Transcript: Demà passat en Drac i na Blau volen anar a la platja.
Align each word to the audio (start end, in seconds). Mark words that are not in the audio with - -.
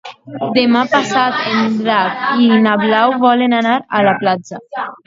Demà 0.55 0.81
passat 0.93 1.43
en 1.57 1.77
Drac 1.83 2.27
i 2.47 2.51
na 2.65 2.75
Blau 2.87 3.17
volen 3.29 3.59
anar 3.61 3.79
a 4.01 4.07
la 4.11 4.21
platja. 4.27 4.65